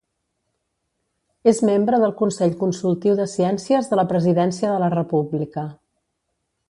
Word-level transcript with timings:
És 1.51 1.59
membre 1.69 1.99
del 2.03 2.15
Consell 2.21 2.55
Consultiu 2.63 3.17
de 3.19 3.29
Ciències 3.35 3.93
de 3.93 4.01
la 4.01 4.07
Presidència 4.15 4.73
de 4.73 4.81
la 4.85 4.93
República. 4.97 5.67